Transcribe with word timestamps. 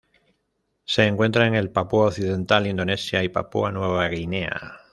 Se 0.83 1.03
encuentra 1.05 1.45
en 1.45 1.53
el 1.53 1.69
Papúa 1.69 2.07
Occidental, 2.07 2.65
Indonesia 2.65 3.23
y 3.23 3.29
Papúa 3.29 3.71
Nueva 3.71 4.07
Guinea 4.07 4.79